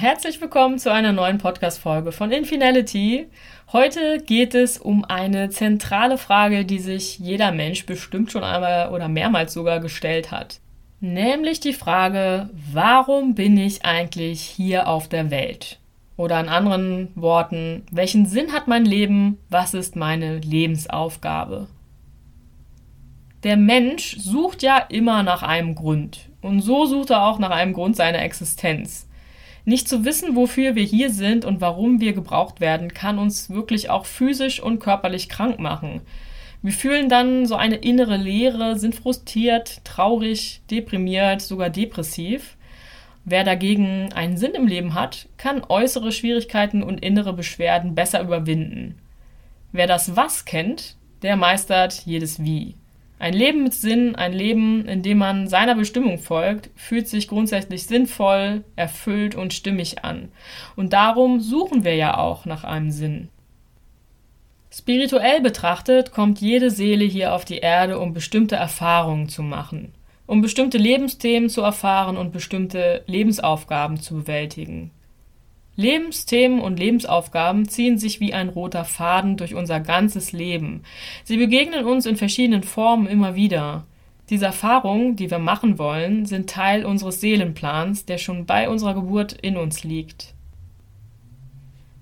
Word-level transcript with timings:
herzlich 0.00 0.40
willkommen 0.40 0.78
zu 0.78 0.90
einer 0.90 1.12
neuen 1.12 1.36
Podcast-Folge 1.36 2.10
von 2.10 2.32
Infinality. 2.32 3.26
Heute 3.70 4.16
geht 4.24 4.54
es 4.54 4.78
um 4.78 5.04
eine 5.04 5.50
zentrale 5.50 6.16
Frage, 6.16 6.64
die 6.64 6.78
sich 6.78 7.18
jeder 7.18 7.52
Mensch 7.52 7.84
bestimmt 7.84 8.32
schon 8.32 8.42
einmal 8.42 8.94
oder 8.94 9.08
mehrmals 9.08 9.52
sogar 9.52 9.78
gestellt 9.78 10.30
hat. 10.30 10.60
Nämlich 11.00 11.60
die 11.60 11.74
Frage, 11.74 12.48
warum 12.72 13.34
bin 13.34 13.58
ich 13.58 13.84
eigentlich 13.84 14.40
hier 14.40 14.88
auf 14.88 15.06
der 15.06 15.30
Welt? 15.30 15.78
Oder 16.16 16.40
in 16.40 16.48
anderen 16.48 17.08
Worten, 17.14 17.82
welchen 17.90 18.24
Sinn 18.24 18.52
hat 18.52 18.68
mein 18.68 18.86
Leben? 18.86 19.36
Was 19.50 19.74
ist 19.74 19.96
meine 19.96 20.38
Lebensaufgabe? 20.38 21.66
Der 23.42 23.58
Mensch 23.58 24.16
sucht 24.16 24.62
ja 24.62 24.78
immer 24.78 25.22
nach 25.22 25.42
einem 25.42 25.74
Grund. 25.74 26.30
Und 26.40 26.62
so 26.62 26.86
sucht 26.86 27.10
er 27.10 27.26
auch 27.26 27.38
nach 27.38 27.50
einem 27.50 27.74
Grund 27.74 27.96
seiner 27.96 28.22
Existenz. 28.22 29.06
Nicht 29.64 29.88
zu 29.88 30.04
wissen, 30.04 30.36
wofür 30.36 30.74
wir 30.74 30.84
hier 30.84 31.10
sind 31.10 31.44
und 31.44 31.60
warum 31.60 32.00
wir 32.00 32.12
gebraucht 32.12 32.60
werden, 32.60 32.94
kann 32.94 33.18
uns 33.18 33.50
wirklich 33.50 33.90
auch 33.90 34.06
physisch 34.06 34.60
und 34.60 34.80
körperlich 34.80 35.28
krank 35.28 35.58
machen. 35.58 36.00
Wir 36.62 36.72
fühlen 36.72 37.08
dann 37.08 37.46
so 37.46 37.54
eine 37.54 37.76
innere 37.76 38.16
Leere, 38.16 38.78
sind 38.78 38.94
frustriert, 38.94 39.84
traurig, 39.84 40.60
deprimiert, 40.70 41.40
sogar 41.40 41.70
depressiv. 41.70 42.56
Wer 43.24 43.44
dagegen 43.44 44.12
einen 44.12 44.36
Sinn 44.36 44.52
im 44.52 44.66
Leben 44.66 44.94
hat, 44.94 45.28
kann 45.36 45.62
äußere 45.66 46.12
Schwierigkeiten 46.12 46.82
und 46.82 47.02
innere 47.02 47.32
Beschwerden 47.32 47.94
besser 47.94 48.20
überwinden. 48.22 48.96
Wer 49.72 49.86
das 49.86 50.16
Was 50.16 50.44
kennt, 50.44 50.96
der 51.22 51.36
meistert 51.36 52.02
jedes 52.06 52.42
Wie. 52.42 52.76
Ein 53.20 53.34
Leben 53.34 53.62
mit 53.64 53.74
Sinn, 53.74 54.16
ein 54.16 54.32
Leben, 54.32 54.86
in 54.86 55.02
dem 55.02 55.18
man 55.18 55.46
seiner 55.46 55.74
Bestimmung 55.74 56.18
folgt, 56.18 56.70
fühlt 56.74 57.06
sich 57.06 57.28
grundsätzlich 57.28 57.84
sinnvoll, 57.86 58.64
erfüllt 58.76 59.34
und 59.34 59.52
stimmig 59.52 60.02
an. 60.02 60.32
Und 60.74 60.94
darum 60.94 61.38
suchen 61.38 61.84
wir 61.84 61.94
ja 61.94 62.16
auch 62.16 62.46
nach 62.46 62.64
einem 62.64 62.90
Sinn. 62.90 63.28
Spirituell 64.72 65.42
betrachtet 65.42 66.12
kommt 66.12 66.40
jede 66.40 66.70
Seele 66.70 67.04
hier 67.04 67.34
auf 67.34 67.44
die 67.44 67.58
Erde, 67.58 67.98
um 67.98 68.14
bestimmte 68.14 68.56
Erfahrungen 68.56 69.28
zu 69.28 69.42
machen, 69.42 69.92
um 70.26 70.40
bestimmte 70.40 70.78
Lebensthemen 70.78 71.50
zu 71.50 71.60
erfahren 71.60 72.16
und 72.16 72.32
bestimmte 72.32 73.04
Lebensaufgaben 73.06 74.00
zu 74.00 74.14
bewältigen. 74.14 74.92
Lebensthemen 75.80 76.60
und 76.60 76.78
Lebensaufgaben 76.78 77.66
ziehen 77.66 77.96
sich 77.96 78.20
wie 78.20 78.34
ein 78.34 78.50
roter 78.50 78.84
Faden 78.84 79.38
durch 79.38 79.54
unser 79.54 79.80
ganzes 79.80 80.32
Leben. 80.32 80.82
Sie 81.24 81.38
begegnen 81.38 81.86
uns 81.86 82.04
in 82.04 82.16
verschiedenen 82.16 82.62
Formen 82.62 83.06
immer 83.06 83.34
wieder. 83.34 83.86
Diese 84.28 84.44
Erfahrungen, 84.44 85.16
die 85.16 85.30
wir 85.30 85.38
machen 85.38 85.78
wollen, 85.78 86.26
sind 86.26 86.50
Teil 86.50 86.84
unseres 86.84 87.22
Seelenplans, 87.22 88.04
der 88.04 88.18
schon 88.18 88.44
bei 88.44 88.68
unserer 88.68 88.94
Geburt 88.94 89.32
in 89.32 89.56
uns 89.56 89.82
liegt. 89.82 90.34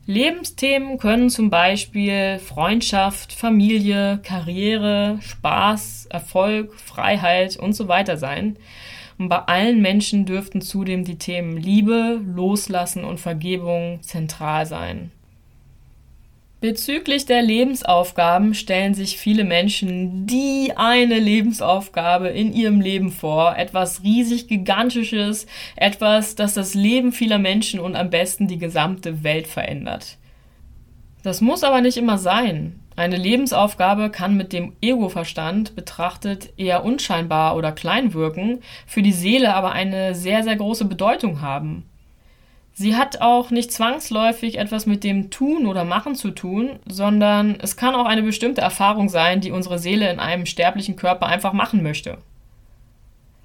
Lebensthemen 0.06 0.99
können 0.99 1.31
zum 1.31 1.49
Beispiel 1.49 2.41
Freundschaft, 2.41 3.33
Familie, 3.33 4.19
Karriere, 4.25 5.19
Spaß, 5.23 6.06
Erfolg, 6.11 6.75
Freiheit 6.75 7.56
und 7.56 7.75
so 7.75 7.87
weiter 7.87 8.17
sein. 8.17 8.56
Und 9.19 9.29
bei 9.29 9.39
allen 9.39 9.83
Menschen 9.83 10.25
dürften 10.25 10.61
zudem 10.61 11.05
die 11.05 11.19
Themen 11.19 11.57
Liebe, 11.57 12.21
Loslassen 12.25 13.05
und 13.05 13.19
Vergebung 13.19 13.99
zentral 14.03 14.65
sein. 14.65 15.11
Bezüglich 16.61 17.25
der 17.25 17.41
Lebensaufgaben 17.41 18.53
stellen 18.53 18.93
sich 18.93 19.17
viele 19.17 19.45
Menschen 19.45 20.27
die 20.27 20.73
eine 20.75 21.21
Lebensaufgabe 21.21 22.29
in 22.29 22.53
ihrem 22.53 22.81
Leben 22.81 23.13
vor, 23.13 23.57
etwas 23.57 24.03
riesig 24.03 24.49
gigantisches, 24.49 25.47
etwas, 25.77 26.34
das 26.34 26.55
das 26.55 26.75
Leben 26.75 27.12
vieler 27.12 27.39
Menschen 27.39 27.78
und 27.78 27.95
am 27.95 28.11
besten 28.11 28.49
die 28.49 28.59
gesamte 28.59 29.23
Welt 29.23 29.47
verändert. 29.47 30.17
Das 31.23 31.41
muss 31.41 31.62
aber 31.62 31.81
nicht 31.81 31.97
immer 31.97 32.19
sein. 32.19 32.81
Eine 32.98 33.16
Lebensaufgabe 33.16 34.10
kann 34.10 34.36
mit 34.36 34.53
dem 34.53 34.72
Ego-Verstand 34.81 35.76
betrachtet 35.76 36.53
eher 36.56 36.84
unscheinbar 36.84 37.54
oder 37.54 37.70
klein 37.70 38.12
wirken, 38.12 38.59
für 38.88 39.03
die 39.03 39.12
Seele 39.12 39.54
aber 39.54 39.70
eine 39.70 40.16
sehr, 40.16 40.42
sehr 40.42 40.56
große 40.56 40.84
Bedeutung 40.84 41.41
haben. 41.41 41.88
Sie 42.72 42.97
hat 42.97 43.20
auch 43.20 43.53
nicht 43.53 43.70
zwangsläufig 43.70 44.59
etwas 44.59 44.86
mit 44.86 45.04
dem 45.04 45.31
Tun 45.31 45.66
oder 45.66 45.84
Machen 45.84 46.16
zu 46.16 46.32
tun, 46.32 46.81
sondern 46.88 47.60
es 47.62 47.76
kann 47.76 47.94
auch 47.94 48.06
eine 48.06 48.25
bestimmte 48.25 48.62
Erfahrung 48.62 49.09
sein, 49.09 49.41
die 49.41 49.53
unsere 49.53 49.78
Seele 49.78 50.10
in 50.10 50.19
einem 50.19 50.44
sterblichen 50.44 50.97
Körper 50.97 51.26
einfach 51.26 51.53
machen 51.53 51.84
möchte. 51.84 52.19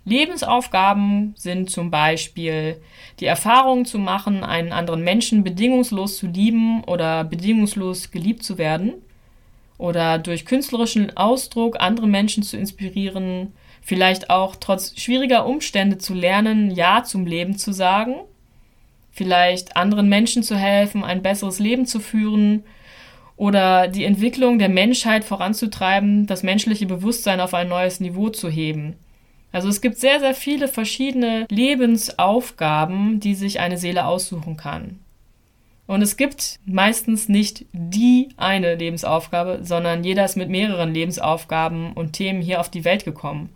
Lebensaufgaben 0.03 1.35
sind 1.37 1.69
zum 1.69 1.91
Beispiel 1.91 2.81
die 3.19 3.27
Erfahrung 3.27 3.85
zu 3.85 3.99
machen, 3.99 4.43
einen 4.43 4.71
anderen 4.71 5.03
Menschen 5.03 5.43
bedingungslos 5.43 6.17
zu 6.17 6.25
lieben 6.25 6.83
oder 6.85 7.23
bedingungslos 7.23 8.09
geliebt 8.09 8.41
zu 8.41 8.57
werden– 8.57 8.93
oder 9.77 10.17
durch 10.17 10.45
künstlerischen 10.45 11.15
Ausdruck 11.17 11.77
andere 11.79 12.07
Menschen 12.07 12.43
zu 12.43 12.57
inspirieren, 12.57 13.53
vielleicht 13.81 14.29
auch 14.29 14.55
trotz 14.55 14.99
schwieriger 14.99 15.45
Umstände 15.45 15.97
zu 15.97 16.13
lernen, 16.13 16.71
Ja 16.71 17.03
zum 17.03 17.25
Leben 17.25 17.57
zu 17.57 17.73
sagen, 17.73 18.15
vielleicht 19.11 19.75
anderen 19.75 20.09
Menschen 20.09 20.43
zu 20.43 20.55
helfen, 20.55 21.03
ein 21.03 21.21
besseres 21.21 21.59
Leben 21.59 21.85
zu 21.85 21.99
führen 21.99 22.63
oder 23.35 23.87
die 23.87 24.05
Entwicklung 24.05 24.59
der 24.59 24.69
Menschheit 24.69 25.23
voranzutreiben, 25.23 26.27
das 26.27 26.43
menschliche 26.43 26.85
Bewusstsein 26.85 27.39
auf 27.39 27.53
ein 27.53 27.67
neues 27.67 27.99
Niveau 27.99 28.29
zu 28.29 28.49
heben. 28.49 28.95
Also 29.51 29.69
es 29.69 29.81
gibt 29.81 29.97
sehr, 29.97 30.19
sehr 30.19 30.33
viele 30.33 30.67
verschiedene 30.67 31.45
Lebensaufgaben, 31.49 33.19
die 33.19 33.35
sich 33.35 33.59
eine 33.59 33.77
Seele 33.77 34.05
aussuchen 34.05 34.57
kann. 34.57 34.99
Und 35.93 36.01
es 36.01 36.17
gibt 36.17 36.59
meistens 36.65 37.29
nicht 37.29 37.65
die 37.71 38.29
eine 38.35 38.73
Lebensaufgabe, 38.73 39.59
sondern 39.61 40.03
jeder 40.03 40.25
ist 40.25 40.35
mit 40.35 40.49
mehreren 40.49 40.91
Lebensaufgaben 40.91 41.93
und 41.93 42.13
Themen 42.13 42.41
hier 42.41 42.61
auf 42.61 42.69
die 42.69 42.83
Welt 42.83 43.05
gekommen. 43.05 43.49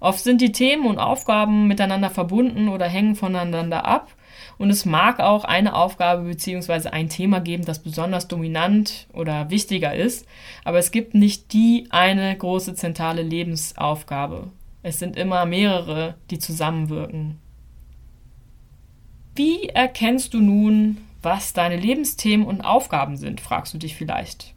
Oft 0.00 0.18
sind 0.18 0.40
die 0.40 0.50
Themen 0.50 0.84
und 0.84 0.98
Aufgaben 0.98 1.68
miteinander 1.68 2.10
verbunden 2.10 2.66
oder 2.70 2.88
hängen 2.88 3.14
voneinander 3.14 3.84
ab. 3.84 4.12
Und 4.58 4.70
es 4.70 4.84
mag 4.84 5.20
auch 5.20 5.44
eine 5.44 5.76
Aufgabe 5.76 6.24
bzw. 6.24 6.88
ein 6.88 7.08
Thema 7.08 7.38
geben, 7.38 7.64
das 7.64 7.78
besonders 7.78 8.26
dominant 8.26 9.06
oder 9.12 9.50
wichtiger 9.50 9.94
ist. 9.94 10.26
Aber 10.64 10.78
es 10.78 10.90
gibt 10.90 11.14
nicht 11.14 11.52
die 11.52 11.86
eine 11.90 12.36
große 12.36 12.74
zentrale 12.74 13.22
Lebensaufgabe. 13.22 14.48
Es 14.82 14.98
sind 14.98 15.16
immer 15.16 15.46
mehrere, 15.46 16.16
die 16.32 16.40
zusammenwirken. 16.40 17.38
Wie 19.36 19.68
erkennst 19.68 20.34
du 20.34 20.40
nun, 20.40 20.96
was 21.26 21.52
deine 21.52 21.76
Lebensthemen 21.76 22.46
und 22.46 22.60
Aufgaben 22.60 23.16
sind, 23.16 23.40
fragst 23.40 23.74
du 23.74 23.78
dich 23.78 23.96
vielleicht. 23.96 24.54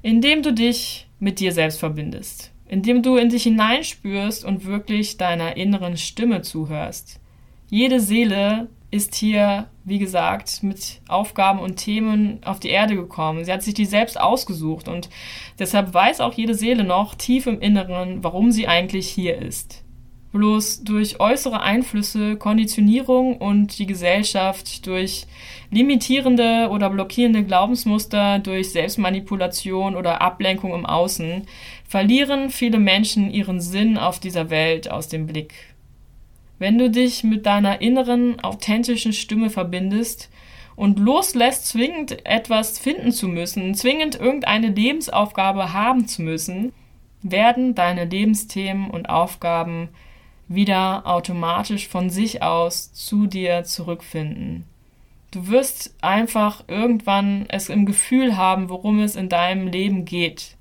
Indem 0.00 0.42
du 0.42 0.54
dich 0.54 1.06
mit 1.18 1.38
dir 1.38 1.52
selbst 1.52 1.78
verbindest, 1.78 2.50
indem 2.66 3.02
du 3.02 3.18
in 3.18 3.28
dich 3.28 3.42
hineinspürst 3.42 4.42
und 4.42 4.64
wirklich 4.64 5.18
deiner 5.18 5.58
inneren 5.58 5.98
Stimme 5.98 6.40
zuhörst. 6.40 7.20
Jede 7.68 8.00
Seele 8.00 8.68
ist 8.90 9.14
hier, 9.14 9.68
wie 9.84 9.98
gesagt, 9.98 10.62
mit 10.62 11.02
Aufgaben 11.08 11.58
und 11.58 11.76
Themen 11.76 12.42
auf 12.42 12.58
die 12.58 12.70
Erde 12.70 12.96
gekommen. 12.96 13.44
Sie 13.44 13.52
hat 13.52 13.62
sich 13.62 13.74
die 13.74 13.84
selbst 13.84 14.18
ausgesucht 14.18 14.88
und 14.88 15.10
deshalb 15.58 15.92
weiß 15.92 16.22
auch 16.22 16.32
jede 16.32 16.54
Seele 16.54 16.84
noch 16.84 17.14
tief 17.14 17.46
im 17.46 17.60
Inneren, 17.60 18.24
warum 18.24 18.50
sie 18.50 18.66
eigentlich 18.66 19.10
hier 19.10 19.36
ist. 19.36 19.84
Bloß 20.32 20.84
durch 20.84 21.18
äußere 21.18 21.60
Einflüsse, 21.60 22.36
Konditionierung 22.36 23.36
und 23.38 23.78
die 23.80 23.86
Gesellschaft, 23.86 24.86
durch 24.86 25.26
limitierende 25.72 26.68
oder 26.70 26.88
blockierende 26.88 27.42
Glaubensmuster, 27.42 28.38
durch 28.38 28.70
Selbstmanipulation 28.70 29.96
oder 29.96 30.20
Ablenkung 30.20 30.72
im 30.72 30.86
Außen, 30.86 31.46
verlieren 31.88 32.50
viele 32.50 32.78
Menschen 32.78 33.32
ihren 33.32 33.60
Sinn 33.60 33.98
auf 33.98 34.20
dieser 34.20 34.50
Welt 34.50 34.88
aus 34.88 35.08
dem 35.08 35.26
Blick. 35.26 35.52
Wenn 36.60 36.78
du 36.78 36.90
dich 36.90 37.24
mit 37.24 37.46
deiner 37.46 37.80
inneren, 37.80 38.38
authentischen 38.38 39.12
Stimme 39.12 39.50
verbindest 39.50 40.30
und 40.76 41.00
loslässt, 41.00 41.66
zwingend 41.66 42.24
etwas 42.24 42.78
finden 42.78 43.10
zu 43.10 43.26
müssen, 43.26 43.74
zwingend 43.74 44.14
irgendeine 44.14 44.68
Lebensaufgabe 44.68 45.72
haben 45.72 46.06
zu 46.06 46.22
müssen, 46.22 46.72
werden 47.22 47.74
deine 47.74 48.04
Lebensthemen 48.04 48.90
und 48.90 49.08
Aufgaben 49.08 49.88
wieder 50.50 51.06
automatisch 51.06 51.86
von 51.86 52.10
sich 52.10 52.42
aus 52.42 52.92
zu 52.92 53.28
dir 53.28 53.62
zurückfinden. 53.62 54.64
Du 55.30 55.46
wirst 55.46 55.94
einfach 56.00 56.64
irgendwann 56.66 57.46
es 57.48 57.68
im 57.68 57.86
Gefühl 57.86 58.36
haben, 58.36 58.68
worum 58.68 58.98
es 58.98 59.14
in 59.14 59.28
deinem 59.28 59.68
Leben 59.68 60.04
geht. 60.04 60.56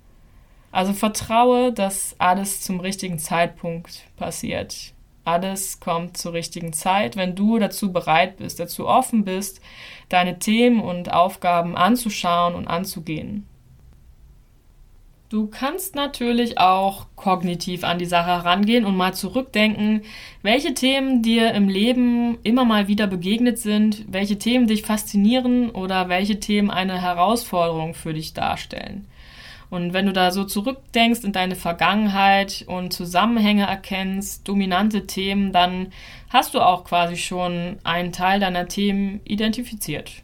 Also 0.71 0.93
vertraue, 0.93 1.73
dass 1.73 2.15
alles 2.19 2.61
zum 2.61 2.79
richtigen 2.79 3.17
Zeitpunkt 3.17 4.03
passiert. 4.15 4.93
Alles 5.25 5.79
kommt 5.79 6.17
zur 6.17 6.33
richtigen 6.33 6.71
Zeit, 6.71 7.15
wenn 7.15 7.33
du 7.33 7.57
dazu 7.57 7.91
bereit 7.91 8.37
bist, 8.37 8.59
dazu 8.59 8.87
offen 8.87 9.25
bist, 9.25 9.59
deine 10.07 10.37
Themen 10.37 10.81
und 10.81 11.11
Aufgaben 11.11 11.75
anzuschauen 11.75 12.53
und 12.53 12.67
anzugehen. 12.67 13.48
Du 15.29 15.45
kannst 15.45 15.93
natürlich 15.93 16.57
auch 16.57 17.05
kognitiv 17.15 17.83
an 17.83 17.99
die 17.99 18.07
Sache 18.07 18.31
herangehen 18.31 18.83
und 18.83 18.97
mal 18.97 19.13
zurückdenken, 19.13 20.01
welche 20.41 20.73
Themen 20.73 21.21
dir 21.21 21.53
im 21.53 21.69
Leben 21.69 22.39
immer 22.41 22.65
mal 22.65 22.87
wieder 22.87 23.05
begegnet 23.05 23.59
sind, 23.59 24.05
welche 24.11 24.39
Themen 24.39 24.65
dich 24.65 24.81
faszinieren 24.81 25.69
oder 25.69 26.09
welche 26.09 26.39
Themen 26.39 26.71
eine 26.71 26.99
Herausforderung 26.99 27.93
für 27.93 28.15
dich 28.15 28.33
darstellen. 28.33 29.05
Und 29.69 29.93
wenn 29.93 30.07
du 30.07 30.13
da 30.13 30.31
so 30.31 30.45
zurückdenkst 30.45 31.23
in 31.23 31.31
deine 31.31 31.55
Vergangenheit 31.55 32.65
und 32.67 32.91
Zusammenhänge 32.91 33.67
erkennst, 33.67 34.47
dominante 34.47 35.05
Themen, 35.05 35.51
dann 35.51 35.93
hast 36.29 36.55
du 36.55 36.59
auch 36.59 36.85
quasi 36.85 37.17
schon 37.17 37.77
einen 37.83 38.11
Teil 38.11 38.39
deiner 38.39 38.67
Themen 38.67 39.21
identifiziert. 39.25 40.23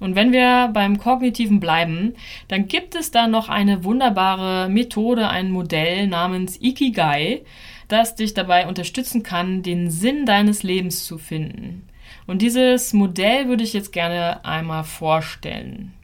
Und 0.00 0.14
wenn 0.14 0.32
wir 0.32 0.70
beim 0.72 0.98
Kognitiven 0.98 1.60
bleiben, 1.60 2.14
dann 2.46 2.68
gibt 2.68 2.94
es 2.94 3.10
da 3.10 3.26
noch 3.26 3.48
eine 3.48 3.84
wunderbare 3.84 4.68
Methode, 4.68 5.28
ein 5.28 5.50
Modell 5.50 6.06
namens 6.06 6.60
Ikigai, 6.60 7.42
das 7.88 8.14
dich 8.14 8.34
dabei 8.34 8.68
unterstützen 8.68 9.22
kann, 9.22 9.62
den 9.62 9.90
Sinn 9.90 10.24
deines 10.24 10.62
Lebens 10.62 11.04
zu 11.04 11.18
finden. 11.18 11.88
Und 12.26 12.42
dieses 12.42 12.92
Modell 12.92 13.48
würde 13.48 13.64
ich 13.64 13.72
jetzt 13.72 13.92
gerne 13.92 14.44
einmal 14.44 14.84
vorstellen. 14.84 15.94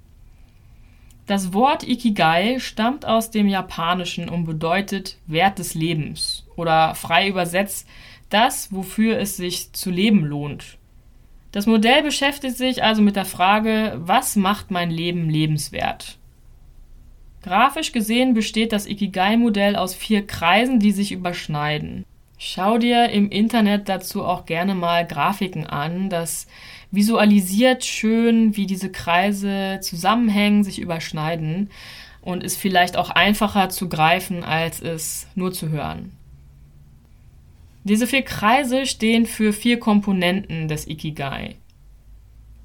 Das 1.26 1.54
Wort 1.54 1.86
Ikigai 1.86 2.58
stammt 2.58 3.06
aus 3.06 3.30
dem 3.30 3.48
Japanischen 3.48 4.28
und 4.28 4.44
bedeutet 4.44 5.16
Wert 5.26 5.58
des 5.58 5.74
Lebens 5.74 6.46
oder 6.56 6.94
frei 6.94 7.28
übersetzt 7.28 7.88
das, 8.28 8.72
wofür 8.72 9.18
es 9.18 9.36
sich 9.36 9.72
zu 9.72 9.90
leben 9.90 10.24
lohnt. 10.24 10.76
Das 11.54 11.66
Modell 11.66 12.02
beschäftigt 12.02 12.56
sich 12.56 12.82
also 12.82 13.00
mit 13.00 13.14
der 13.14 13.24
Frage, 13.24 13.92
was 13.98 14.34
macht 14.34 14.72
mein 14.72 14.90
Leben 14.90 15.30
lebenswert? 15.30 16.18
Grafisch 17.44 17.92
gesehen 17.92 18.34
besteht 18.34 18.72
das 18.72 18.88
Ikigai-Modell 18.88 19.76
aus 19.76 19.94
vier 19.94 20.26
Kreisen, 20.26 20.80
die 20.80 20.90
sich 20.90 21.12
überschneiden. 21.12 22.04
Schau 22.38 22.78
dir 22.78 23.08
im 23.10 23.30
Internet 23.30 23.88
dazu 23.88 24.24
auch 24.24 24.46
gerne 24.46 24.74
mal 24.74 25.06
Grafiken 25.06 25.64
an. 25.64 26.10
Das 26.10 26.48
visualisiert 26.90 27.84
schön, 27.84 28.56
wie 28.56 28.66
diese 28.66 28.90
Kreise 28.90 29.78
zusammenhängen, 29.80 30.64
sich 30.64 30.80
überschneiden 30.80 31.70
und 32.20 32.42
ist 32.42 32.56
vielleicht 32.56 32.96
auch 32.96 33.10
einfacher 33.10 33.68
zu 33.68 33.88
greifen, 33.88 34.42
als 34.42 34.82
es 34.82 35.28
nur 35.36 35.52
zu 35.52 35.68
hören. 35.68 36.16
Diese 37.86 38.06
vier 38.06 38.22
Kreise 38.22 38.86
stehen 38.86 39.26
für 39.26 39.52
vier 39.52 39.78
Komponenten 39.78 40.68
des 40.68 40.86
Ikigai. 40.86 41.56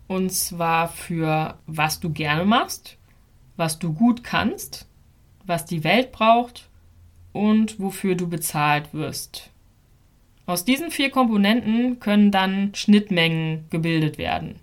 Und 0.07 0.31
zwar 0.31 0.88
für 0.88 1.60
was 1.68 2.00
du 2.00 2.10
gerne 2.10 2.45
machst, 2.45 2.98
was 3.57 3.80
du 3.80 3.94
gut 3.94 4.24
kannst, 4.24 4.88
was 5.45 5.66
die 5.66 5.83
Welt 5.83 6.13
braucht 6.13 6.69
und 7.33 7.81
wofür 7.81 8.16
du 8.16 8.30
bezahlt 8.30 8.94
wirst. 8.94 9.50
Aus 10.45 10.63
diesen 10.63 10.89
vier 10.89 11.10
Komponenten 11.10 12.00
können 12.00 12.31
dann 12.31 12.74
Schnittmengen 12.74 13.65
gebildet 13.69 14.18
werden. 14.18 14.56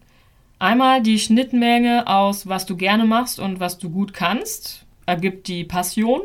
Einmal 0.59 1.03
die 1.03 1.19
Schnittmenge 1.19 2.07
aus 2.07 2.49
was 2.49 2.65
du 2.65 2.77
gerne 2.77 3.05
machst 3.05 3.39
und 3.39 3.61
was 3.61 3.77
du 3.77 3.91
gut 3.91 4.15
kannst, 4.15 4.87
ergibt 5.05 5.49
die 5.49 5.65
Passion. 5.65 6.23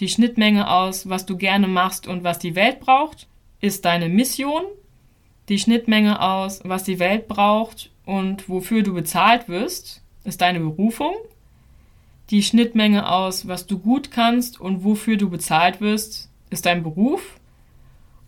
Die 0.00 0.08
Schnittmenge 0.08 0.70
aus 0.70 1.08
was 1.08 1.24
du 1.24 1.38
gerne 1.38 1.66
machst 1.66 2.06
und 2.06 2.24
was 2.24 2.38
die 2.38 2.54
Welt 2.54 2.80
braucht, 2.80 3.26
ist 3.60 3.84
deine 3.84 4.08
Mission, 4.08 4.62
die 5.48 5.58
Schnittmenge 5.58 6.20
aus, 6.20 6.60
was 6.64 6.84
die 6.84 6.98
Welt 6.98 7.26
braucht 7.26 7.90
und 8.04 8.48
wofür 8.48 8.82
du 8.82 8.94
bezahlt 8.94 9.48
wirst, 9.48 10.02
ist 10.24 10.40
deine 10.40 10.60
Berufung. 10.60 11.14
Die 12.30 12.42
Schnittmenge 12.42 13.10
aus, 13.10 13.48
was 13.48 13.66
du 13.66 13.78
gut 13.78 14.10
kannst 14.10 14.60
und 14.60 14.84
wofür 14.84 15.16
du 15.16 15.30
bezahlt 15.30 15.80
wirst, 15.80 16.28
ist 16.50 16.66
dein 16.66 16.82
Beruf. 16.82 17.40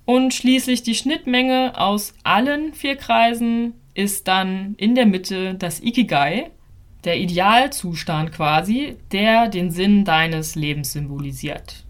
Und 0.06 0.32
schließlich 0.32 0.82
die 0.82 0.94
Schnittmenge 0.94 1.78
aus 1.78 2.14
allen 2.24 2.72
vier 2.72 2.96
Kreisen 2.96 3.74
ist 3.92 4.26
dann 4.26 4.74
in 4.78 4.94
der 4.94 5.04
Mitte 5.04 5.54
das 5.54 5.80
Ikigai, 5.80 6.50
der 7.04 7.18
Idealzustand 7.18 8.32
quasi, 8.32 8.96
der 9.12 9.48
den 9.48 9.70
Sinn 9.70 10.04
deines 10.04 10.54
Lebens 10.54 10.92
symbolisiert. 10.92 11.84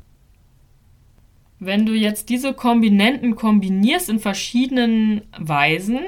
Wenn 1.63 1.85
du 1.85 1.93
jetzt 1.93 2.31
diese 2.31 2.55
Kombinenten 2.55 3.37
kombinierst 3.37 4.09
in 4.09 4.19
verschiedenen 4.19 5.21
Weisen, 5.39 6.01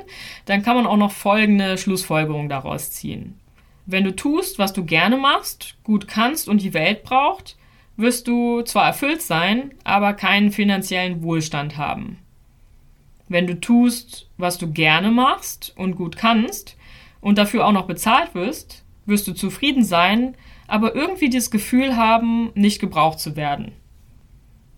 dann 0.47 0.63
kann 0.63 0.77
man 0.77 0.87
auch 0.87 0.97
noch 0.97 1.13
folgende 1.13 1.77
Schlussfolgerung 1.77 2.49
daraus 2.49 2.91
ziehen. 2.91 3.39
Wenn 3.85 4.05
du 4.05 4.17
tust, 4.17 4.59
was 4.59 4.73
du 4.73 4.87
gerne 4.87 5.19
machst, 5.19 5.77
gut 5.85 6.09
kannst 6.09 6.49
und 6.49 6.63
die 6.63 6.73
Welt 6.73 7.03
braucht, 7.03 7.59
wirst 7.99 8.29
du 8.29 8.63
zwar 8.63 8.87
erfüllt 8.87 9.21
sein, 9.21 9.75
aber 9.85 10.15
keinen 10.15 10.53
finanziellen 10.53 11.23
Wohlstand 11.23 11.77
haben. 11.77 12.17
Wenn 13.29 13.47
du 13.47 13.61
tust, 13.61 14.31
was 14.39 14.57
du 14.57 14.73
gerne 14.73 15.11
machst 15.11 15.75
und 15.77 15.97
gut 15.97 16.17
kannst 16.17 16.79
und 17.21 17.37
dafür 17.37 17.67
auch 17.67 17.73
noch 17.73 17.87
bezahlt 17.87 18.35
wirst, 18.35 18.87
wirst 19.05 19.29
du 19.29 19.35
zufrieden 19.35 19.85
sein, 19.85 20.35
aber 20.67 20.95
irgendwie 20.95 21.29
das 21.29 21.51
Gefühl 21.51 21.95
haben, 21.95 22.53
nicht 22.55 22.81
gebraucht 22.81 23.21
zu 23.21 23.37
werden 23.37 23.73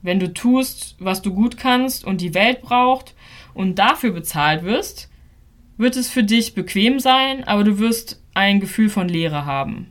wenn 0.05 0.21
du 0.21 0.33
tust, 0.33 0.97
was 0.99 1.23
du 1.23 1.33
gut 1.33 1.57
kannst 1.57 2.05
und 2.05 2.21
die 2.21 2.35
Welt 2.35 2.61
braucht 2.61 3.15
und 3.55 3.79
dafür 3.79 4.11
bezahlt 4.11 4.63
wirst, 4.63 5.09
wird 5.79 5.97
es 5.97 6.11
für 6.11 6.23
dich 6.23 6.55
bequem 6.55 7.01
sein, 7.01 7.43
aber 7.45 7.65
du 7.65 7.79
wirst 7.79 8.23
ein 8.35 8.61
Gefühl 8.61 8.91
von 8.91 9.09
Leere 9.09 9.47
haben. 9.47 9.87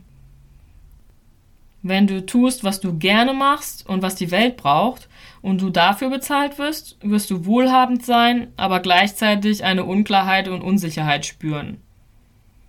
Wenn 1.82 2.06
du 2.06 2.24
tust, 2.24 2.62
was 2.62 2.78
du 2.78 2.96
gerne 2.96 3.34
machst 3.34 3.88
und 3.88 4.02
was 4.02 4.14
die 4.14 4.30
Welt 4.30 4.56
braucht 4.56 5.08
und 5.42 5.60
du 5.60 5.68
dafür 5.68 6.10
bezahlt 6.10 6.58
wirst, 6.58 6.96
wirst 7.02 7.28
du 7.28 7.44
wohlhabend 7.44 8.06
sein, 8.06 8.52
aber 8.56 8.78
gleichzeitig 8.78 9.64
eine 9.64 9.84
Unklarheit 9.84 10.46
und 10.46 10.62
Unsicherheit 10.62 11.26
spüren. 11.26 11.78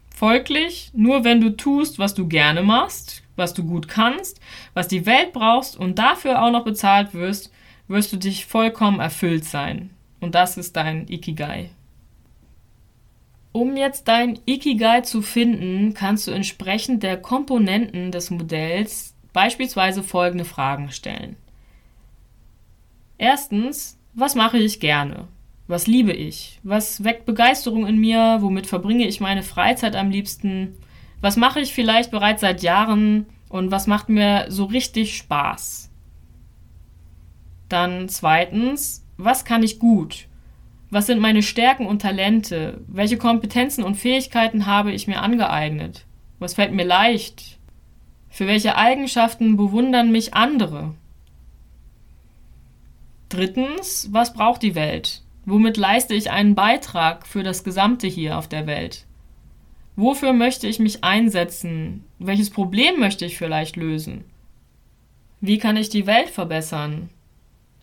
Folglich, 0.09 0.89
nur 0.95 1.23
wenn 1.23 1.41
du 1.41 1.55
tust, 1.55 1.99
was 1.99 2.15
du 2.15 2.27
gerne 2.27 2.63
machst, 2.63 3.21
was 3.35 3.53
du 3.53 3.63
gut 3.63 3.87
kannst, 3.87 4.39
was 4.73 4.87
die 4.87 5.05
Welt 5.05 5.33
brauchst 5.33 5.77
und 5.77 5.99
dafür 5.99 6.41
auch 6.41 6.51
noch 6.51 6.63
bezahlt 6.63 7.13
wirst, 7.13 7.51
wirst 7.87 8.11
du 8.13 8.17
dich 8.17 8.45
vollkommen 8.45 8.99
erfüllt 8.99 9.45
sein. 9.45 9.91
Und 10.19 10.35
das 10.35 10.57
ist 10.57 10.75
dein 10.75 11.07
Ikigai. 11.07 11.69
Um 13.51 13.77
jetzt 13.77 14.07
dein 14.07 14.39
Ikigai 14.45 15.01
zu 15.01 15.21
finden, 15.21 15.93
kannst 15.93 16.27
du 16.27 16.31
entsprechend 16.31 17.03
der 17.03 17.17
Komponenten 17.17 18.11
des 18.11 18.29
Modells 18.29 19.15
beispielsweise 19.31 20.03
folgende 20.03 20.45
Fragen 20.45 20.91
stellen. 20.91 21.37
Erstens, 23.17 23.97
was 24.13 24.35
mache 24.35 24.57
ich 24.57 24.79
gerne? 24.79 25.27
Was 25.67 25.87
liebe 25.87 26.13
ich? 26.13 26.59
Was 26.63 27.03
weckt 27.03 27.25
Begeisterung 27.25 27.87
in 27.87 27.97
mir? 27.97 28.37
Womit 28.41 28.67
verbringe 28.67 29.07
ich 29.07 29.19
meine 29.19 29.41
Freizeit 29.41 29.95
am 29.95 30.09
liebsten? 30.09 30.77
Was 31.25 31.37
mache 31.37 31.59
ich 31.59 31.73
vielleicht 31.73 32.11
bereits 32.11 32.41
seit 32.41 32.61
Jahren 32.61 33.25
und 33.49 33.71
was 33.71 33.87
macht 33.87 34.09
mir 34.09 34.45
so 34.49 34.65
richtig 34.65 35.17
Spaß? 35.17 35.89
Dann 37.67 38.09
zweitens, 38.09 39.03
was 39.17 39.43
kann 39.43 39.63
ich 39.63 39.79
gut? 39.79 40.27
Was 40.91 41.07
sind 41.07 41.19
meine 41.19 41.41
Stärken 41.41 41.87
und 41.87 42.03
Talente? 42.03 42.79
Welche 42.85 43.17
Kompetenzen 43.17 43.83
und 43.83 43.95
Fähigkeiten 43.95 44.67
habe 44.67 44.91
ich 44.91 45.07
mir 45.07 45.19
angeeignet? 45.19 46.05
Was 46.37 46.53
fällt 46.53 46.73
mir 46.73 46.85
leicht? 46.85 47.57
Für 48.29 48.45
welche 48.45 48.75
Eigenschaften 48.75 49.57
bewundern 49.57 50.11
mich 50.11 50.35
andere? 50.35 50.93
Drittens, 53.29 54.09
was 54.11 54.31
braucht 54.31 54.61
die 54.61 54.75
Welt? 54.75 55.23
Womit 55.45 55.77
leiste 55.77 56.13
ich 56.13 56.29
einen 56.29 56.53
Beitrag 56.53 57.25
für 57.25 57.41
das 57.41 57.63
Gesamte 57.63 58.05
hier 58.05 58.37
auf 58.37 58.47
der 58.47 58.67
Welt? 58.67 59.07
Wofür 59.95 60.33
möchte 60.33 60.67
ich 60.67 60.79
mich 60.79 61.03
einsetzen? 61.03 62.03
Welches 62.19 62.49
Problem 62.49 62.99
möchte 62.99 63.25
ich 63.25 63.37
vielleicht 63.37 63.77
lösen? 63.77 64.25
Wie 65.39 65.57
kann 65.57 65.77
ich 65.77 65.89
die 65.89 66.05
Welt 66.05 66.29
verbessern? 66.29 67.09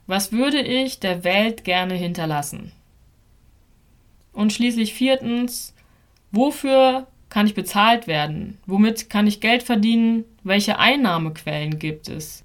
Was 0.07 0.33
würde 0.33 0.61
ich 0.61 1.01
der 1.01 1.25
Welt 1.25 1.65
gerne 1.65 1.95
hinterlassen? 1.95 2.73
Und 4.33 4.53
schließlich 4.53 4.95
viertens, 4.95 5.75
wofür 6.33 7.07
kann 7.29 7.47
ich 7.47 7.55
bezahlt 7.55 8.07
werden? 8.07 8.59
Womit 8.67 9.09
kann 9.09 9.27
ich 9.27 9.41
Geld 9.41 9.63
verdienen? 9.63 10.25
Welche 10.43 10.79
Einnahmequellen 10.79 11.79
gibt 11.79 12.09
es? 12.09 12.45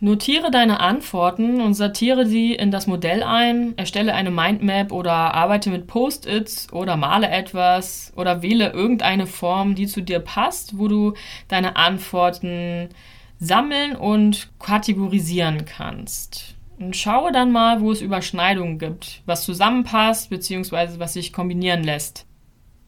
Notiere 0.00 0.52
deine 0.52 0.78
Antworten 0.78 1.60
und 1.60 1.74
sortiere 1.74 2.24
sie 2.24 2.54
in 2.54 2.70
das 2.70 2.86
Modell 2.86 3.24
ein, 3.24 3.76
erstelle 3.76 4.14
eine 4.14 4.30
Mindmap 4.30 4.92
oder 4.92 5.12
arbeite 5.12 5.70
mit 5.70 5.88
Post-its 5.88 6.72
oder 6.72 6.96
male 6.96 7.28
etwas 7.28 8.12
oder 8.14 8.40
wähle 8.40 8.72
irgendeine 8.72 9.26
Form, 9.26 9.74
die 9.74 9.88
zu 9.88 10.00
dir 10.00 10.20
passt, 10.20 10.78
wo 10.78 10.86
du 10.86 11.14
deine 11.48 11.74
Antworten 11.74 12.90
sammeln 13.40 13.96
und 13.96 14.50
kategorisieren 14.60 15.64
kannst. 15.64 16.54
Und 16.78 16.94
schaue 16.94 17.32
dann 17.32 17.50
mal, 17.50 17.80
wo 17.80 17.90
es 17.90 18.00
Überschneidungen 18.00 18.78
gibt, 18.78 19.22
was 19.26 19.44
zusammenpasst 19.44 20.30
bzw. 20.30 20.98
was 20.98 21.14
sich 21.14 21.32
kombinieren 21.32 21.82
lässt. 21.82 22.24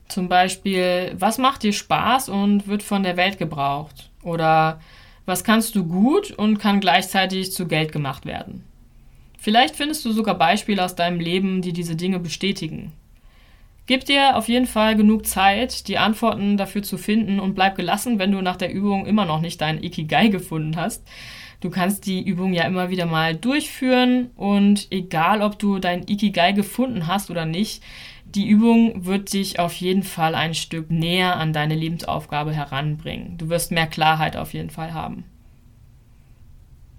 Zum 0.07 0.29
Beispiel, 0.29 1.13
was 1.19 1.39
macht 1.39 1.65
dir 1.65 1.73
Spaß 1.73 2.29
und 2.29 2.69
wird 2.69 2.85
von 2.85 3.03
der 3.03 3.17
Welt 3.17 3.37
gebraucht? 3.39 4.11
Oder 4.23 4.79
Was 5.31 5.45
kannst 5.45 5.77
du 5.77 5.85
gut 5.85 6.33
und 6.33 6.59
kann 6.59 6.81
gleichzeitig 6.81 7.53
zu 7.53 7.69
Geld 7.69 7.93
gemacht 7.93 8.27
werden? 8.27 8.65
Vielleicht 9.39 9.77
findest 9.77 10.05
du 10.05 10.11
sogar 10.11 10.35
Beispiele 10.35 10.85
aus 10.85 10.97
deinem 10.97 11.21
Leben, 11.21 11.63
die 11.63 11.73
diese 11.73 11.95
Dinge 11.95 12.19
bestätigen. 12.19 12.91
Gib 13.87 14.07
dir 14.07 14.37
auf 14.37 14.49
jeden 14.49 14.67
Fall 14.67 14.97
genug 14.97 15.27
Zeit, 15.27 15.87
die 15.87 15.99
Antworten 15.99 16.57
dafür 16.57 16.83
zu 16.83 16.99
finden 16.99 17.39
und 17.39 17.55
bleib 17.55 17.77
gelassen, 17.77 18.19
wenn 18.19 18.33
du 18.33 18.43
nach 18.43 18.57
der 18.57 18.73
Übung 18.73 19.07
immer 19.07 19.25
noch 19.25 19.41
nicht 19.41 19.61
dein 19.61 19.81
Ikigai 19.81 20.31
gefunden 20.31 20.75
hast. 20.75 21.07
Du 21.61 21.71
kannst 21.71 22.07
die 22.07 22.27
Übung 22.27 22.53
ja 22.53 22.65
immer 22.65 22.91
wieder 22.91 23.07
mal 23.07 23.37
durchführen 23.37 24.31
und 24.35 24.89
egal, 24.91 25.43
ob 25.43 25.61
du 25.61 25.79
dein 25.79 26.09
Ikigai 26.09 26.51
gefunden 26.51 27.07
hast 27.07 27.31
oder 27.31 27.47
nicht, 27.47 27.85
die 28.35 28.49
Übung 28.49 29.05
wird 29.05 29.33
dich 29.33 29.59
auf 29.59 29.75
jeden 29.75 30.03
Fall 30.03 30.35
ein 30.35 30.55
Stück 30.55 30.91
näher 30.91 31.37
an 31.37 31.53
deine 31.53 31.75
Lebensaufgabe 31.75 32.53
heranbringen. 32.53 33.37
Du 33.39 33.49
wirst 33.49 33.73
mehr 33.73 33.87
Klarheit 33.87 34.37
auf 34.37 34.53
jeden 34.53 34.71
Fall 34.71 34.95
haben. 34.95 35.25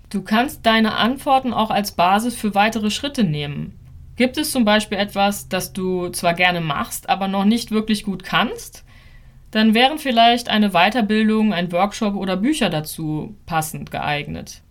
Du 0.09 0.21
kannst 0.21 0.65
deine 0.65 0.95
Antworten 0.95 1.53
auch 1.53 1.71
als 1.71 1.93
Basis 1.93 2.35
für 2.35 2.53
weitere 2.53 2.91
Schritte 2.91 3.23
nehmen. 3.23 3.79
Gibt 4.17 4.37
es 4.37 4.51
zum 4.51 4.65
Beispiel 4.65 4.97
etwas, 4.97 5.47
das 5.47 5.71
du 5.71 6.09
zwar 6.09 6.33
gerne 6.33 6.59
machst, 6.59 7.09
aber 7.09 7.29
noch 7.29 7.45
nicht 7.45 7.71
wirklich 7.71 8.03
gut 8.03 8.23
kannst? 8.23 8.83
Dann 9.51 9.73
wären 9.73 9.99
vielleicht 9.99 10.49
eine 10.49 10.71
Weiterbildung, 10.71 11.53
ein 11.53 11.71
Workshop 11.71 12.15
oder 12.15 12.35
Bücher 12.37 12.69
dazu 12.69 13.35
passend 13.45 13.89
geeignet. 13.89 14.61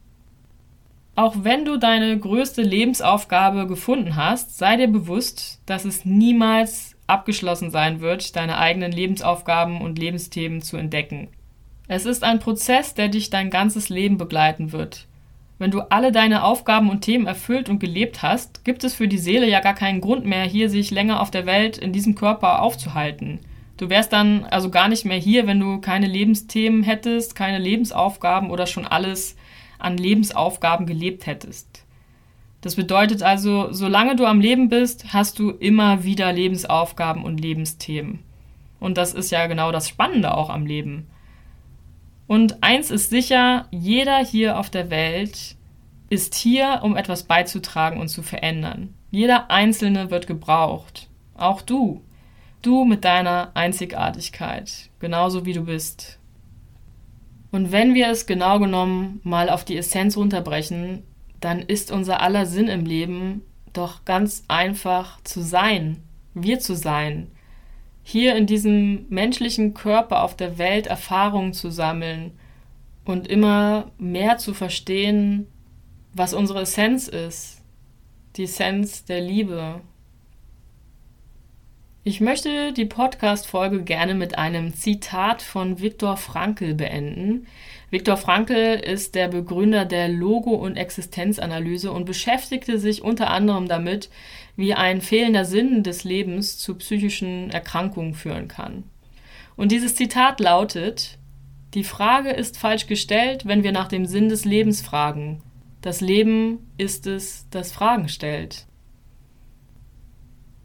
Auch 1.17 1.37
wenn 1.43 1.65
du 1.65 1.77
deine 1.77 2.19
größte 2.19 2.63
Lebensaufgabe 2.63 3.67
gefunden 3.67 4.17
hast, 4.17 4.57
sei 4.57 4.77
dir 4.77 4.89
bewusst, 4.89 5.61
dass 5.67 5.85
es 5.85 6.05
niemals 6.05 6.97
abgeschlossen 7.07 7.71
sein 7.71 8.01
wird, 8.01 8.37
deine 8.37 8.59
eigenen 8.59 8.93
Lebensaufgaben 8.93 9.81
und 9.81 9.99
Lebensthemen 9.99 10.63
zu 10.63 10.77
entdecken. 10.77 11.29
Es 11.89 12.07
ist 12.07 12.23
ein 12.23 12.39
Prozess, 12.39 12.95
der 12.95 13.09
dich 13.09 13.31
dein 13.31 13.51
ganzes 13.51 13.89
Leben 13.89 14.17
begleiten 14.17 14.73
wird. 14.73 15.09
Wenn 15.59 15.73
du 15.73 15.81
alle 15.91 16.13
deine 16.13 16.45
Aufgaben 16.45 16.89
und 16.89 17.03
Themen 17.03 17.27
erfüllt 17.27 17.69
und 17.69 17.81
gelebt 17.81 18.23
hast, 18.23 18.65
gibt 18.65 18.83
es 18.85 18.95
für 18.95 19.09
die 19.09 19.19
Seele 19.19 19.47
ja 19.47 19.61
gar 19.61 19.75
keinen 19.75 20.01
Grund 20.01 20.25
mehr, 20.25 20.45
hier 20.45 20.71
sich 20.71 20.91
länger 20.91 21.21
auf 21.21 21.31
der 21.31 21.45
Welt 21.45 21.77
in 21.77 21.93
diesem 21.93 22.15
Körper 22.15 22.63
aufzuhalten. 22.63 23.41
Du 23.77 23.91
wärst 23.91 24.13
dann 24.13 24.45
also 24.45 24.71
gar 24.71 24.89
nicht 24.89 25.05
mehr 25.05 25.19
hier, 25.19 25.47
wenn 25.47 25.61
du 25.61 25.81
keine 25.81 26.07
Lebensthemen 26.07 26.83
hättest, 26.83 27.35
keine 27.35 27.59
Lebensaufgaben 27.59 28.51
oder 28.51 28.67
schon 28.67 28.87
alles 28.87 29.37
an 29.83 29.97
Lebensaufgaben 29.97 30.87
gelebt 30.87 31.27
hättest. 31.27 31.85
Das 32.61 32.77
bedeutet 32.77 33.23
also, 33.23 33.73
solange 33.73 34.17
du 34.17 34.27
am 34.27 34.41
Leben 34.41 34.69
bist, 34.69 35.13
hast 35.13 35.39
du 35.39 35.51
immer 35.51 36.05
wieder 36.05 36.33
Lebensaufgaben 36.33 37.25
und 37.25 37.41
Lebensthemen. 37.41 38.21
Und 38.79 38.99
das 38.99 39.15
ist 39.15 39.31
ja 39.31 39.47
genau 39.47 39.73
das 39.73 39.89
Spannende 39.89 40.35
auch 40.35 40.51
am 40.51 40.67
Leben. 40.67 41.07
Und 42.27 42.63
eins 42.63 42.93
ist 42.93 43.11
sicher, 43.11 43.67
jeder 43.73 44.25
hier 44.25 44.57
auf 44.59 44.71
der 44.71 44.89
Welt 44.91 45.57
ist 46.11 46.37
hier, 46.37 46.81
um 46.83 46.97
etwas 46.97 47.25
beizutragen 47.25 47.99
und 47.99 48.07
zu 48.07 48.23
verändern. 48.23 48.95
Jeder 49.11 49.51
Einzelne 49.51 50.13
wird 50.13 50.29
gebraucht. 50.29 51.09
Auch 51.35 51.61
du. 51.61 52.03
Du 52.63 52.85
mit 52.85 53.05
deiner 53.05 53.51
Einzigartigkeit. 53.55 54.91
Genauso 55.01 55.45
wie 55.45 55.55
du 55.55 55.65
bist. 55.65 56.20
Und 57.51 57.73
wenn 57.73 57.95
wir 57.95 58.09
es 58.09 58.27
genau 58.27 58.59
genommen 58.59 59.21
mal 59.25 59.49
auf 59.51 59.65
die 59.65 59.77
Essenz 59.77 60.17
runterbrechen, 60.17 61.03
dann 61.41 61.61
ist 61.61 61.91
unser 61.91 62.21
aller 62.21 62.47
Sinn 62.47 62.69
im 62.69 62.85
Leben 62.85 63.43
doch 63.73 64.05
ganz 64.05 64.45
einfach 64.49 65.21
zu 65.23 65.41
sein, 65.41 66.03
wir 66.35 66.61
zu 66.61 66.75
sein, 66.75 67.31
hier 68.03 68.37
in 68.37 68.47
diesem 68.47 69.07
menschlichen 69.09 69.75
Körper 69.75 70.23
auf 70.23 70.37
der 70.37 70.59
Welt 70.59 70.87
Erfahrungen 70.87 71.53
zu 71.53 71.71
sammeln 71.71 72.33
und 73.05 73.29
immer 73.29 73.91
mehr 73.99 74.39
zu 74.39 74.55
verstehen, 74.55 75.47
was 76.13 76.35
unsere 76.35 76.63
Essenz 76.63 77.09
ist, 77.09 77.63
die 78.37 78.45
Essenz 78.45 79.05
der 79.05 79.21
Liebe. 79.21 79.81
Ich 82.03 82.23
möchte 82.23 82.73
die 82.73 82.87
Podcast-Folge 82.87 83.83
gerne 83.83 84.15
mit 84.15 84.39
einem 84.39 84.73
Zitat 84.73 85.43
von 85.43 85.81
Viktor 85.81 86.17
Frankl 86.17 86.73
beenden. 86.73 87.47
Viktor 87.91 88.17
Frankl 88.17 88.81
ist 88.83 89.15
der 89.15 89.29
Begründer 89.29 89.85
der 89.85 90.09
Logo- 90.09 90.55
und 90.55 90.79
Existenzanalyse 90.79 91.93
und 91.93 92.07
beschäftigte 92.07 92.79
sich 92.79 93.03
unter 93.03 93.29
anderem 93.29 93.69
damit, 93.69 94.09
wie 94.57 94.73
ein 94.73 95.03
fehlender 95.03 95.45
Sinn 95.45 95.83
des 95.83 96.05
Lebens 96.05 96.57
zu 96.57 96.75
psychischen 96.77 97.51
Erkrankungen 97.51 98.15
führen 98.15 98.49
kann. 98.49 98.85
Und 99.55 99.71
dieses 99.71 99.95
Zitat 99.95 100.41
lautet, 100.41 101.19
die 101.75 101.85
Frage 101.85 102.31
ist 102.31 102.57
falsch 102.57 102.87
gestellt, 102.87 103.45
wenn 103.45 103.63
wir 103.63 103.73
nach 103.73 103.89
dem 103.89 104.07
Sinn 104.07 104.31
des 104.31 104.47
Lebens 104.47 104.81
fragen. 104.81 105.43
Das 105.83 106.01
Leben 106.01 106.71
ist 106.79 107.07
es, 107.07 107.47
das 107.51 107.73
Fragen 107.73 108.09
stellt. 108.09 108.65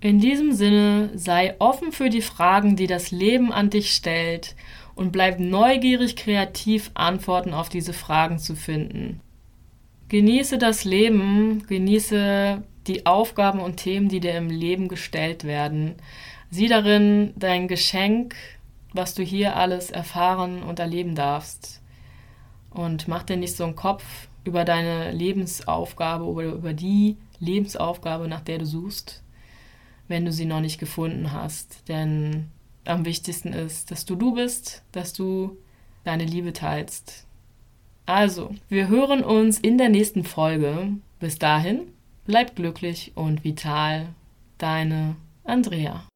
In 0.01 0.19
diesem 0.19 0.51
Sinne 0.51 1.11
sei 1.15 1.55
offen 1.59 1.91
für 1.91 2.09
die 2.09 2.21
Fragen, 2.21 2.75
die 2.75 2.87
das 2.87 3.11
Leben 3.11 3.51
an 3.51 3.69
dich 3.69 3.95
stellt 3.95 4.55
und 4.93 5.11
bleib 5.11 5.39
neugierig 5.39 6.15
kreativ 6.15 6.91
Antworten 6.93 7.53
auf 7.53 7.69
diese 7.69 7.93
Fragen 7.93 8.37
zu 8.37 8.55
finden. 8.55 9.21
Genieße 10.09 10.57
das 10.57 10.83
Leben, 10.83 11.65
genieße 11.67 12.61
die 12.87 13.05
Aufgaben 13.05 13.59
und 13.59 13.77
Themen, 13.77 14.09
die 14.09 14.19
dir 14.19 14.37
im 14.37 14.49
Leben 14.49 14.87
gestellt 14.87 15.43
werden. 15.43 15.95
Sieh 16.51 16.67
darin 16.67 17.33
dein 17.35 17.67
Geschenk, 17.67 18.35
was 18.93 19.15
du 19.15 19.23
hier 19.23 19.55
alles 19.55 19.89
erfahren 19.89 20.61
und 20.61 20.79
erleben 20.79 21.15
darfst. 21.15 21.81
Und 22.69 23.07
mach 23.07 23.23
dir 23.23 23.37
nicht 23.37 23.55
so 23.55 23.63
einen 23.63 23.75
Kopf 23.75 24.03
über 24.43 24.63
deine 24.63 25.11
Lebensaufgabe 25.11 26.25
oder 26.25 26.49
über 26.49 26.73
die 26.73 27.17
Lebensaufgabe, 27.39 28.27
nach 28.27 28.41
der 28.41 28.59
du 28.59 28.65
suchst, 28.65 29.23
wenn 30.07 30.25
du 30.25 30.31
sie 30.31 30.45
noch 30.45 30.61
nicht 30.61 30.79
gefunden 30.79 31.31
hast. 31.31 31.87
Denn 31.87 32.47
am 32.85 33.05
wichtigsten 33.05 33.53
ist, 33.53 33.91
dass 33.91 34.05
du 34.05 34.15
du 34.15 34.33
bist, 34.33 34.83
dass 34.91 35.13
du 35.13 35.57
deine 36.03 36.25
Liebe 36.25 36.53
teilst. 36.53 37.25
Also, 38.05 38.53
wir 38.69 38.87
hören 38.87 39.23
uns 39.23 39.59
in 39.59 39.77
der 39.77 39.89
nächsten 39.89 40.23
Folge. 40.23 40.93
Bis 41.19 41.39
dahin 41.39 41.87
Bleib 42.25 42.55
glücklich 42.55 43.11
und 43.13 43.43
vital. 43.43 44.07
Deine 44.57 45.15
Andrea. 45.43 46.07